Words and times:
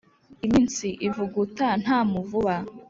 Iminsi 0.45 0.87
ivuguta 1.07 1.67
nta 1.83 1.99
muvuba. 2.11 2.55